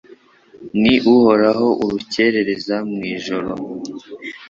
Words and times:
ni 0.81 0.95
Uhoraho 1.13 1.67
Urukerereza 1.83 2.75
mu 2.91 2.99
ijuru 3.15 3.51